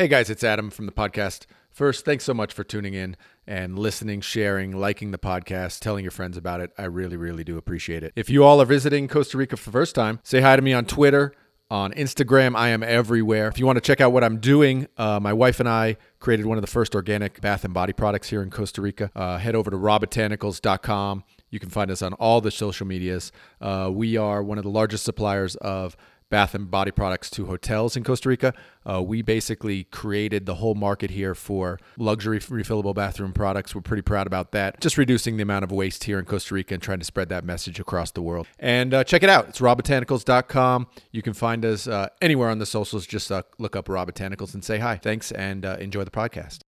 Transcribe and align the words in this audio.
Hey 0.00 0.08
guys, 0.08 0.30
it's 0.30 0.42
Adam 0.42 0.70
from 0.70 0.86
the 0.86 0.92
podcast. 0.92 1.44
First, 1.68 2.06
thanks 2.06 2.24
so 2.24 2.32
much 2.32 2.54
for 2.54 2.64
tuning 2.64 2.94
in 2.94 3.18
and 3.46 3.78
listening, 3.78 4.22
sharing, 4.22 4.72
liking 4.72 5.10
the 5.10 5.18
podcast, 5.18 5.80
telling 5.80 6.04
your 6.04 6.10
friends 6.10 6.38
about 6.38 6.62
it. 6.62 6.70
I 6.78 6.84
really, 6.84 7.18
really 7.18 7.44
do 7.44 7.58
appreciate 7.58 8.02
it. 8.02 8.14
If 8.16 8.30
you 8.30 8.42
all 8.42 8.62
are 8.62 8.64
visiting 8.64 9.08
Costa 9.08 9.36
Rica 9.36 9.58
for 9.58 9.66
the 9.66 9.72
first 9.72 9.94
time, 9.94 10.20
say 10.22 10.40
hi 10.40 10.56
to 10.56 10.62
me 10.62 10.72
on 10.72 10.86
Twitter, 10.86 11.34
on 11.70 11.92
Instagram. 11.92 12.56
I 12.56 12.70
am 12.70 12.82
everywhere. 12.82 13.48
If 13.48 13.58
you 13.58 13.66
want 13.66 13.76
to 13.76 13.82
check 13.82 14.00
out 14.00 14.10
what 14.10 14.24
I'm 14.24 14.38
doing, 14.38 14.86
uh, 14.96 15.20
my 15.20 15.34
wife 15.34 15.60
and 15.60 15.68
I 15.68 15.98
created 16.18 16.46
one 16.46 16.56
of 16.56 16.62
the 16.62 16.70
first 16.70 16.94
organic 16.94 17.42
bath 17.42 17.66
and 17.66 17.74
body 17.74 17.92
products 17.92 18.30
here 18.30 18.42
in 18.42 18.48
Costa 18.48 18.80
Rica. 18.80 19.10
Uh, 19.14 19.36
head 19.36 19.54
over 19.54 19.70
to 19.70 19.76
rawbotanicals.com. 19.76 21.24
You 21.50 21.60
can 21.60 21.68
find 21.68 21.90
us 21.90 22.00
on 22.00 22.14
all 22.14 22.40
the 22.40 22.50
social 22.50 22.86
medias. 22.86 23.32
Uh, 23.60 23.90
we 23.92 24.16
are 24.16 24.42
one 24.42 24.56
of 24.56 24.64
the 24.64 24.70
largest 24.70 25.04
suppliers 25.04 25.56
of 25.56 25.94
bath 26.30 26.54
and 26.54 26.70
body 26.70 26.90
products 26.90 27.28
to 27.30 27.46
hotels 27.46 27.96
in 27.96 28.04
Costa 28.04 28.28
Rica. 28.28 28.54
Uh, 28.88 29.02
we 29.02 29.20
basically 29.20 29.84
created 29.84 30.46
the 30.46 30.54
whole 30.54 30.74
market 30.74 31.10
here 31.10 31.34
for 31.34 31.78
luxury 31.98 32.38
refillable 32.38 32.94
bathroom 32.94 33.32
products. 33.32 33.74
We're 33.74 33.82
pretty 33.82 34.02
proud 34.02 34.26
about 34.26 34.52
that. 34.52 34.80
Just 34.80 34.96
reducing 34.96 35.36
the 35.36 35.42
amount 35.42 35.64
of 35.64 35.72
waste 35.72 36.04
here 36.04 36.18
in 36.18 36.24
Costa 36.24 36.54
Rica 36.54 36.74
and 36.74 36.82
trying 36.82 37.00
to 37.00 37.04
spread 37.04 37.28
that 37.28 37.44
message 37.44 37.78
across 37.78 38.12
the 38.12 38.22
world. 38.22 38.46
And 38.58 38.94
uh, 38.94 39.04
check 39.04 39.22
it 39.22 39.28
out. 39.28 39.48
It's 39.48 39.60
rawbotanicals.com. 39.60 40.86
You 41.10 41.22
can 41.22 41.34
find 41.34 41.64
us 41.64 41.86
uh, 41.86 42.08
anywhere 42.22 42.48
on 42.48 42.58
the 42.58 42.66
socials. 42.66 43.06
Just 43.06 43.30
uh, 43.30 43.42
look 43.58 43.76
up 43.76 43.88
Raw 43.88 44.06
Botanicals 44.06 44.54
and 44.54 44.64
say 44.64 44.78
hi. 44.78 44.96
Thanks 44.96 45.32
and 45.32 45.66
uh, 45.66 45.76
enjoy 45.80 46.04
the 46.04 46.10
podcast. 46.10 46.60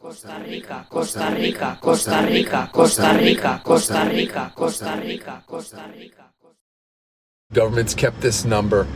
Costa 0.00 0.42
Rica, 0.46 0.86
Costa 0.88 1.34
Rica, 1.36 1.78
Costa 1.80 2.26
Rica, 2.26 2.70
Costa 2.72 3.18
Rica, 3.18 3.60
Costa 3.62 4.08
Rica, 4.10 4.52
Costa 4.56 4.98
Rica, 5.02 5.44
Costa 5.46 5.92
Rica. 5.94 6.24
Government's 7.52 7.94
kept 7.94 8.20
this 8.20 8.44
number 8.44 8.86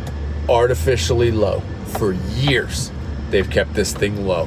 artificially 0.48 1.32
low 1.32 1.58
for 1.98 2.12
years. 2.12 2.92
They've 3.30 3.50
kept 3.50 3.74
this 3.74 3.92
thing 3.92 4.28
low. 4.28 4.46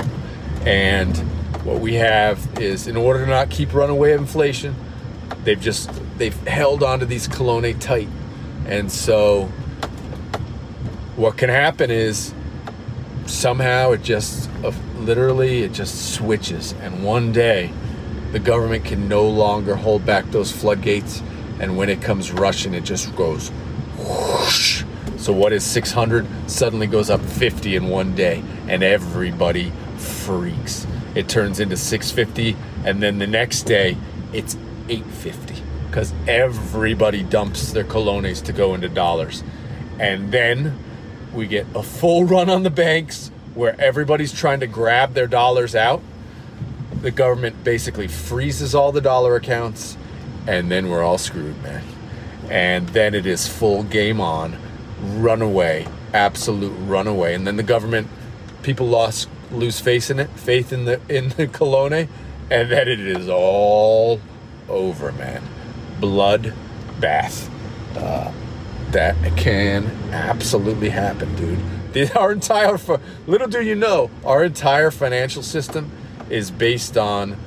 And 0.66 1.18
what 1.66 1.82
we 1.82 1.96
have 1.96 2.58
is 2.58 2.88
in 2.88 2.96
order 2.96 3.26
to 3.26 3.30
not 3.30 3.50
keep 3.50 3.74
runaway 3.74 4.14
inflation, 4.14 4.76
they've 5.44 5.60
just 5.60 5.92
they've 6.18 6.38
held 6.48 6.84
onto 6.84 7.06
these 7.06 7.28
colones 7.28 7.78
tight. 7.82 8.08
And 8.66 8.90
so 8.90 9.48
what 11.18 11.36
can 11.36 11.50
happen 11.50 11.92
is 11.92 12.34
somehow 13.26 13.92
it 13.92 14.04
just 14.04 14.50
uh, 14.64 14.72
literally 15.00 15.64
it 15.64 15.74
just 15.74 16.14
switches 16.14 16.72
and 16.82 17.04
one 17.04 17.34
day 17.34 17.74
the 18.32 18.40
government 18.40 18.86
can 18.86 19.10
no 19.10 19.28
longer 19.28 19.76
hold 19.76 20.06
back 20.06 20.24
those 20.32 20.50
floodgates 20.50 21.22
and 21.60 21.76
when 21.76 21.90
it 21.90 22.02
comes 22.02 22.32
rushing 22.32 22.74
it 22.74 22.86
just 22.86 23.14
goes 23.18 23.52
whoosh. 23.98 24.84
So 25.18 25.34
what 25.34 25.52
is 25.52 25.64
600 25.66 26.26
suddenly 26.50 26.88
goes 26.88 27.10
up 27.10 27.20
50 27.22 27.76
in 27.76 27.90
one 27.90 28.16
day, 28.16 28.44
and 28.68 28.84
everybody 28.84 29.72
freaks. 29.98 30.88
It 31.16 31.28
turns 31.28 31.60
into 31.60 31.76
650, 31.76 32.56
and 32.86 33.02
then 33.02 33.18
the 33.18 33.28
next 33.28 33.64
day 33.64 33.98
it's 34.32 34.56
850 34.88 35.56
because 35.88 36.14
everybody 36.28 37.24
dumps 37.24 37.72
their 37.72 37.84
colones 37.84 38.44
to 38.46 38.54
go 38.54 38.74
into 38.74 38.88
dollars, 38.88 39.44
and 40.00 40.32
then 40.32 40.78
we 41.34 41.48
get 41.48 41.66
a 41.76 41.84
full 41.84 42.24
run 42.24 42.50
on 42.50 42.64
the 42.64 42.70
banks 42.70 43.32
where 43.56 43.80
everybody's 43.82 44.32
trying 44.32 44.60
to 44.60 44.68
grab 44.68 45.14
their 45.14 45.28
dollars 45.28 45.76
out. 45.76 46.02
The 47.02 47.12
government 47.12 47.64
basically 47.64 48.08
freezes 48.08 48.76
all 48.76 48.92
the 48.92 49.02
dollar 49.02 49.36
accounts, 49.36 49.98
and 50.46 50.72
then 50.72 50.90
we're 50.90 51.04
all 51.04 51.18
screwed, 51.18 51.62
man 51.64 51.97
and 52.50 52.88
then 52.90 53.14
it 53.14 53.26
is 53.26 53.48
full 53.48 53.84
game 53.84 54.22
on, 54.22 54.58
runaway, 55.02 55.88
absolute 56.14 56.74
runaway, 56.86 57.34
and 57.34 57.46
then 57.46 57.58
the 57.58 57.64
government, 57.64 58.08
people 58.64 58.88
lost 58.88 59.30
lose 59.52 59.80
faith 59.80 60.10
in 60.12 60.20
it, 60.20 60.30
faith 60.32 60.74
in 60.74 60.86
the 60.86 61.00
in 61.10 61.30
the 61.30 61.48
colón, 61.48 62.08
and 62.52 62.72
then 62.72 62.88
it 62.88 63.00
is 63.00 63.30
all 63.30 64.20
over, 64.70 65.12
man. 65.14 65.44
Blood 66.00 66.54
bath. 67.00 67.50
Uh, 67.96 68.32
that 68.92 69.16
can 69.38 69.86
absolutely 70.12 70.90
happen, 70.90 71.36
dude. 71.36 71.60
Our 72.16 72.32
entire, 72.32 72.78
little 73.26 73.48
do 73.48 73.62
you 73.62 73.76
know, 73.76 74.12
our 74.24 74.44
entire 74.44 74.92
financial 74.92 75.42
system 75.42 75.92
is 76.30 76.52
based 76.52 76.96
on 76.96 77.38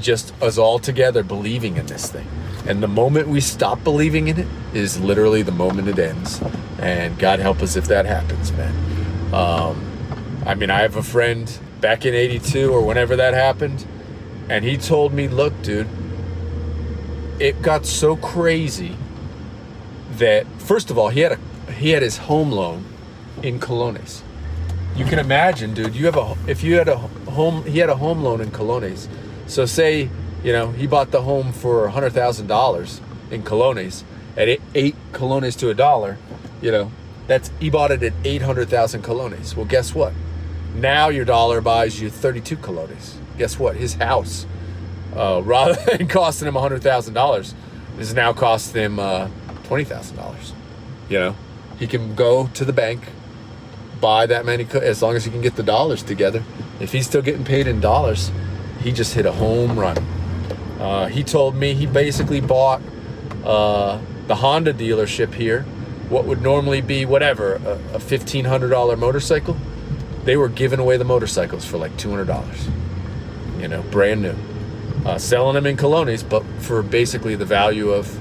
just 0.00 0.34
us 0.42 0.58
all 0.58 0.78
together 0.78 1.22
believing 1.22 1.76
in 1.76 1.86
this 1.86 2.10
thing. 2.10 2.26
And 2.66 2.82
the 2.82 2.88
moment 2.88 3.28
we 3.28 3.40
stop 3.40 3.82
believing 3.84 4.28
in 4.28 4.38
it 4.38 4.46
is 4.74 5.00
literally 5.00 5.42
the 5.42 5.52
moment 5.52 5.88
it 5.88 5.98
ends. 5.98 6.40
And 6.78 7.18
God 7.18 7.40
help 7.40 7.62
us 7.62 7.76
if 7.76 7.86
that 7.86 8.06
happens, 8.06 8.52
man. 8.52 9.34
Um, 9.34 9.90
I 10.46 10.54
mean, 10.54 10.70
I 10.70 10.80
have 10.80 10.96
a 10.96 11.02
friend 11.02 11.58
back 11.80 12.04
in 12.04 12.14
82 12.14 12.72
or 12.72 12.84
whenever 12.84 13.16
that 13.16 13.34
happened, 13.34 13.86
and 14.48 14.64
he 14.64 14.76
told 14.76 15.12
me, 15.12 15.28
look, 15.28 15.60
dude, 15.62 15.88
it 17.38 17.62
got 17.62 17.86
so 17.86 18.16
crazy 18.16 18.96
that, 20.12 20.46
first 20.58 20.90
of 20.90 20.98
all, 20.98 21.08
he 21.08 21.20
had 21.20 21.32
a 21.32 21.38
he 21.72 21.90
had 21.90 22.02
his 22.02 22.18
home 22.18 22.50
loan 22.50 22.84
in 23.42 23.58
Colones. 23.58 24.22
You 24.96 25.04
can 25.04 25.18
imagine, 25.18 25.72
dude, 25.72 25.94
you 25.94 26.04
have 26.06 26.16
a 26.16 26.36
if 26.46 26.62
you 26.62 26.76
had 26.76 26.88
a 26.88 26.96
home 26.96 27.64
he 27.64 27.78
had 27.78 27.88
a 27.88 27.96
home 27.96 28.22
loan 28.22 28.40
in 28.40 28.50
Colones. 28.50 29.08
So 29.50 29.66
say 29.66 30.08
you 30.42 30.52
know, 30.52 30.70
he 30.70 30.86
bought 30.86 31.10
the 31.10 31.22
home 31.22 31.52
for 31.52 31.88
hundred 31.88 32.12
thousand 32.12 32.46
dollars 32.46 33.00
in 33.30 33.42
colones 33.42 34.04
at 34.36 34.48
eight, 34.74 34.94
colones 35.12 35.58
to 35.58 35.68
a 35.68 35.74
dollar. 35.74 36.18
You 36.62 36.70
know, 36.70 36.92
that's 37.26 37.50
he 37.60 37.68
bought 37.70 37.90
it 37.90 38.02
at 38.02 38.12
eight 38.24 38.42
hundred 38.42 38.68
thousand 38.68 39.02
colones. 39.02 39.54
Well, 39.54 39.66
guess 39.66 39.94
what? 39.94 40.12
Now 40.74 41.08
your 41.08 41.24
dollar 41.24 41.60
buys 41.60 42.00
you 42.00 42.10
thirty-two 42.10 42.56
colones. 42.56 43.16
Guess 43.36 43.58
what? 43.58 43.76
His 43.76 43.94
house, 43.94 44.46
uh, 45.14 45.42
rather 45.44 45.74
than 45.84 46.08
costing 46.08 46.48
him 46.48 46.54
hundred 46.54 46.82
thousand 46.82 47.14
dollars, 47.14 47.54
is 47.98 48.14
now 48.14 48.32
costing 48.32 48.82
him 48.82 48.98
uh, 48.98 49.28
twenty 49.64 49.84
thousand 49.84 50.16
dollars. 50.16 50.54
You 51.10 51.18
know, 51.18 51.36
he 51.78 51.86
can 51.86 52.14
go 52.14 52.46
to 52.54 52.64
the 52.64 52.72
bank, 52.72 53.02
buy 54.00 54.24
that 54.24 54.46
many 54.46 54.64
as 54.64 55.02
long 55.02 55.16
as 55.16 55.26
he 55.26 55.30
can 55.30 55.42
get 55.42 55.56
the 55.56 55.62
dollars 55.62 56.02
together. 56.02 56.44
If 56.78 56.92
he's 56.92 57.06
still 57.06 57.20
getting 57.20 57.44
paid 57.44 57.66
in 57.66 57.80
dollars, 57.80 58.30
he 58.82 58.92
just 58.92 59.14
hit 59.14 59.26
a 59.26 59.32
home 59.32 59.78
run. 59.78 59.96
Uh, 60.78 61.06
he 61.06 61.22
told 61.22 61.54
me 61.54 61.74
he 61.74 61.86
basically 61.86 62.40
bought 62.40 62.80
uh, 63.44 63.98
the 64.26 64.34
Honda 64.36 64.72
dealership 64.72 65.34
here, 65.34 65.62
what 66.08 66.24
would 66.24 66.42
normally 66.42 66.80
be 66.80 67.04
whatever 67.04 67.54
a, 67.54 67.96
a 67.96 68.00
fifteen 68.00 68.44
hundred 68.46 68.70
dollar 68.70 68.96
motorcycle. 68.96 69.56
They 70.24 70.36
were 70.36 70.48
giving 70.48 70.78
away 70.78 70.96
the 70.96 71.04
motorcycles 71.04 71.64
for 71.64 71.78
like 71.78 71.96
two 71.96 72.10
hundred 72.10 72.26
dollars. 72.26 72.68
You 73.58 73.68
know, 73.68 73.82
brand 73.82 74.22
new, 74.22 74.34
uh, 75.04 75.18
selling 75.18 75.54
them 75.54 75.66
in 75.66 75.76
colones, 75.76 76.26
but 76.26 76.42
for 76.60 76.82
basically 76.82 77.36
the 77.36 77.44
value 77.44 77.90
of 77.90 78.18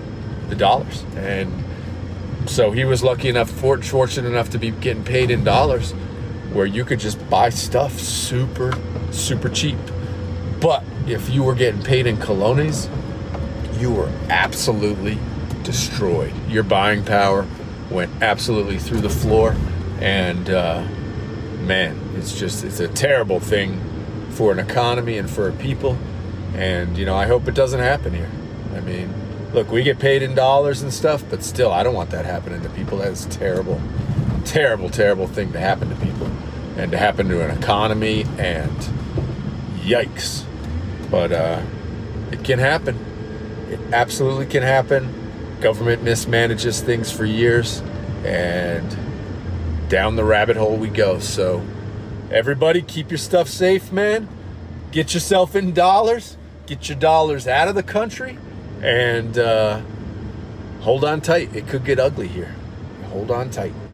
the 0.50 0.56
dollars. 0.56 1.06
And 1.16 1.64
so 2.46 2.72
he 2.72 2.84
was 2.84 3.04
lucky 3.04 3.30
enough, 3.30 3.50
fortunate 3.50 4.28
enough 4.28 4.50
to 4.50 4.58
be 4.58 4.72
getting 4.72 5.04
paid 5.04 5.32
in 5.32 5.44
dollars, 5.44 5.94
where 6.52 6.66
you 6.66 6.84
could 6.84 7.00
just 7.00 7.30
buy 7.30 7.50
stuff 7.50 8.00
super, 8.00 8.74
super 9.12 9.48
cheap. 9.48 9.78
But 10.60 10.84
if 11.08 11.30
you 11.30 11.44
were 11.44 11.56
getting 11.56 11.82
paid 11.82 12.06
in 12.06 12.18
colones, 12.18 12.90
you 13.80 13.92
were 13.92 14.12
absolutely 14.30 15.18
destroyed. 15.64 16.34
Your 16.50 16.64
buying 16.64 17.06
power 17.06 17.48
went 17.90 18.12
absolutely 18.22 18.78
through 18.78 19.02
the 19.02 19.10
floor, 19.10 19.56
and 20.00 20.50
uh, 20.50 20.84
man, 21.62 21.98
it's 22.16 22.38
just 22.38 22.64
it's 22.64 22.80
a 22.80 22.88
terrible 22.88 23.40
thing 23.40 23.82
for 24.32 24.52
an 24.52 24.60
economy 24.60 25.18
and 25.18 25.30
for 25.30 25.52
people. 25.54 25.98
And 26.56 26.98
you 26.98 27.06
know, 27.06 27.16
I 27.16 27.26
hope 27.26 27.48
it 27.48 27.56
doesn't 27.56 27.80
happen 27.80 28.14
here. 28.14 28.30
I 28.76 28.82
mean, 28.82 29.14
look, 29.54 29.72
we 29.72 29.84
get 29.84 30.00
paid 30.00 30.22
in 30.22 30.36
dollars 30.36 30.82
and 30.82 30.94
stuff, 30.94 31.24
but 31.30 31.44
still, 31.44 31.72
I 31.72 31.84
don't 31.84 31.96
want 31.96 32.10
that 32.10 32.26
happening 32.26 32.62
to 32.64 32.70
people. 32.70 32.98
That's 32.98 33.26
terrible, 33.26 33.82
terrible, 34.44 34.90
terrible 34.90 35.28
thing 35.28 35.54
to 35.54 35.60
happen 35.60 35.90
to 35.90 35.96
people, 35.96 36.28
and 36.76 36.92
to 36.92 36.98
happen 36.98 37.30
to 37.30 37.44
an 37.48 37.58
economy. 37.58 38.26
And 38.38 38.78
yikes. 39.90 40.46
But 41.10 41.32
uh, 41.32 41.62
it 42.32 42.44
can 42.44 42.60
happen. 42.60 42.98
It 43.70 43.80
absolutely 43.94 44.46
can 44.46 44.64
happen. 44.64 45.58
Government 45.62 46.04
mismanages 46.04 46.82
things 46.82 47.12
for 47.12 47.26
years, 47.26 47.82
and 48.24 48.98
down 49.90 50.16
the 50.16 50.24
rabbit 50.24 50.56
hole 50.56 50.78
we 50.78 50.88
go. 50.88 51.20
So, 51.20 51.66
everybody, 52.32 52.82
keep 52.82 53.12
your 53.12 53.18
stuff 53.18 53.50
safe, 53.50 53.92
man. 53.92 54.28
Get 54.92 55.14
yourself 55.14 55.56
in 55.56 55.74
dollars. 55.74 56.38
Get 56.66 56.88
your 56.88 56.98
dollars 56.98 57.48
out 57.48 57.68
of 57.68 57.76
the 57.76 57.84
country, 57.84 58.38
and 58.82 59.38
uh, 59.38 59.82
hold 60.82 61.04
on 61.04 61.22
tight. 61.22 61.56
It 61.56 61.68
could 61.68 61.84
get 61.84 62.00
ugly 62.00 62.28
here. 62.28 62.56
Hold 63.10 63.32
on 63.32 63.50
tight. 63.50 63.74